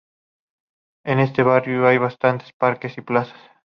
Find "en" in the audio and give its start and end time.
1.05-1.19